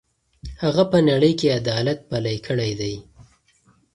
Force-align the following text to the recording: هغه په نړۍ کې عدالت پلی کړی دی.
هغه 0.63 0.83
په 0.91 0.97
نړۍ 1.09 1.33
کې 1.39 1.55
عدالت 1.59 1.99
پلی 2.09 2.37
کړی 2.47 2.71
دی. 2.79 2.95